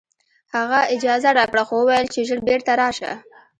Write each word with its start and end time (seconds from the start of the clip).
هغه 0.55 0.79
اجازه 0.95 1.29
راکړه 1.39 1.63
خو 1.67 1.75
وویل 1.79 2.07
چې 2.13 2.19
ژر 2.27 2.39
بېرته 2.47 2.71
راشه 2.81 3.11